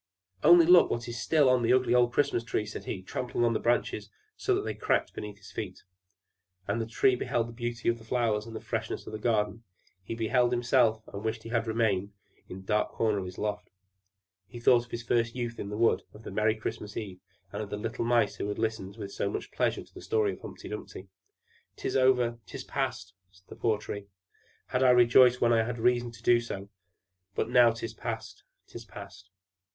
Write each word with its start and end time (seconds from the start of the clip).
"Only 0.43 0.65
look 0.65 0.89
what 0.89 1.07
is 1.07 1.21
still 1.21 1.47
on 1.47 1.61
the 1.61 1.73
ugly 1.73 1.93
old 1.93 2.11
Christmas 2.11 2.43
tree!" 2.43 2.65
said 2.65 2.85
he, 2.85 3.03
trampling 3.03 3.45
on 3.45 3.53
the 3.53 3.59
branches, 3.59 4.09
so 4.35 4.55
that 4.55 4.63
they 4.63 4.73
all 4.73 4.79
cracked 4.79 5.13
beneath 5.13 5.37
his 5.37 5.51
feet. 5.51 5.83
And 6.67 6.81
the 6.81 6.87
Tree 6.87 7.15
beheld 7.15 7.43
all 7.45 7.51
the 7.51 7.55
beauty 7.55 7.87
of 7.87 7.99
the 7.99 8.03
flowers, 8.03 8.47
and 8.47 8.55
the 8.55 8.59
freshness 8.61 9.05
in 9.05 9.11
the 9.11 9.19
garden; 9.19 9.63
he 10.03 10.15
beheld 10.15 10.51
himself, 10.53 11.07
and 11.13 11.23
wished 11.23 11.43
he 11.43 11.49
had 11.49 11.67
remained 11.67 12.13
in 12.49 12.55
his 12.57 12.65
dark 12.65 12.89
corner 12.93 13.19
in 13.19 13.27
the 13.27 13.39
loft; 13.39 13.69
he 14.47 14.59
thought 14.59 14.85
of 14.85 14.89
his 14.89 15.03
first 15.03 15.35
youth 15.35 15.59
in 15.59 15.69
the 15.69 15.77
wood, 15.77 16.01
of 16.15 16.23
the 16.23 16.31
merry 16.31 16.55
Christmas 16.55 16.97
eve, 16.97 17.19
and 17.53 17.61
of 17.61 17.69
the 17.69 17.77
little 17.77 18.03
Mice 18.03 18.37
who 18.37 18.47
had 18.47 18.57
listened 18.57 18.97
with 18.97 19.11
so 19.13 19.29
much 19.29 19.51
pleasure 19.51 19.83
to 19.83 19.93
the 19.93 20.01
story 20.01 20.33
of 20.33 20.39
Humpy 20.41 20.67
Dumpy. 20.67 21.09
"'Tis 21.75 21.95
over 21.95 22.39
'tis 22.47 22.63
past!" 22.63 23.13
said 23.29 23.47
the 23.49 23.55
poor 23.55 23.77
Tree. 23.77 24.07
"Had 24.69 24.81
I 24.81 24.93
but 24.93 24.95
rejoiced 24.95 25.41
when 25.41 25.53
I 25.53 25.61
had 25.63 25.77
reason 25.77 26.09
to 26.13 26.23
do 26.23 26.39
so! 26.41 26.69
But 27.35 27.51
now 27.51 27.69
'tis 27.69 27.93
past, 27.93 28.41
'tis 28.65 28.83
past!" 28.85 29.29